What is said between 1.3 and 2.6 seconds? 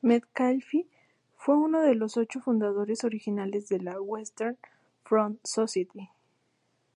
fue uno de los ocho